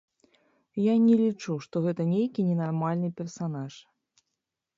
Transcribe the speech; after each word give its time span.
Я 0.83 0.95
не 1.07 1.15
лічу, 1.19 1.57
што 1.65 1.75
гэта 1.85 2.01
нейкі 2.13 2.47
ненармальны 2.49 3.13
персанаж. 3.21 3.73